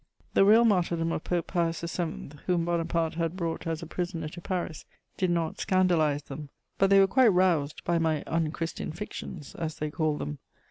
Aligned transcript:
The 0.33 0.43
real 0.45 0.65
martyrdom 0.65 1.11
of 1.11 1.23
Pope 1.23 1.45
Pius 1.45 1.81
VII., 1.81 2.31
whom 2.47 2.65
Bonaparte 2.65 3.13
had 3.13 3.37
brought 3.37 3.67
as 3.67 3.83
a 3.83 3.85
prisoner 3.85 4.27
to 4.29 4.41
Paris, 4.41 4.83
did 5.15 5.29
not 5.29 5.59
scandalize 5.59 6.23
them, 6.23 6.49
but 6.79 6.89
they 6.89 6.99
were 6.99 7.05
quite 7.05 7.27
roused 7.27 7.83
by 7.83 7.99
my 7.99 8.23
un 8.25 8.49
Christian 8.49 8.91
fictions, 8.91 9.53
as 9.53 9.75
they 9.75 9.91
called 9.91 10.17
them. 10.17 10.39